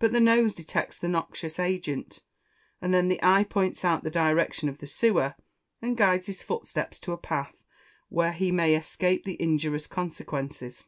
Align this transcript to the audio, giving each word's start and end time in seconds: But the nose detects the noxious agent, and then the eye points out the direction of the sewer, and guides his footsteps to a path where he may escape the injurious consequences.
But 0.00 0.10
the 0.12 0.18
nose 0.18 0.54
detects 0.54 0.98
the 0.98 1.08
noxious 1.08 1.60
agent, 1.60 2.24
and 2.80 2.92
then 2.92 3.06
the 3.06 3.22
eye 3.22 3.44
points 3.44 3.84
out 3.84 4.02
the 4.02 4.10
direction 4.10 4.68
of 4.68 4.78
the 4.78 4.88
sewer, 4.88 5.36
and 5.80 5.96
guides 5.96 6.26
his 6.26 6.42
footsteps 6.42 6.98
to 6.98 7.12
a 7.12 7.16
path 7.16 7.64
where 8.08 8.32
he 8.32 8.50
may 8.50 8.74
escape 8.74 9.22
the 9.22 9.40
injurious 9.40 9.86
consequences. 9.86 10.86